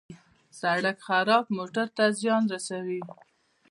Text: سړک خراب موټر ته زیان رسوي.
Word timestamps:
سړک 0.59 0.97
خراب 1.07 1.45
موټر 1.57 1.87
ته 1.97 2.05
زیان 2.19 2.43
رسوي. 2.53 3.01